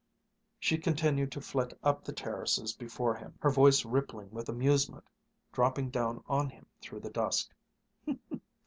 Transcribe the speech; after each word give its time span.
She 0.59 0.79
continued 0.79 1.31
to 1.33 1.39
flit 1.41 1.77
up 1.83 2.03
the 2.03 2.11
terraces 2.11 2.73
before 2.73 3.13
him, 3.13 3.35
her 3.39 3.51
voice 3.51 3.85
rippling 3.85 4.31
with 4.31 4.49
amusement 4.49 5.07
dropping 5.51 5.91
down 5.91 6.23
on 6.25 6.49
him 6.49 6.65
through 6.81 7.01
the 7.01 7.11
dusk. 7.11 7.53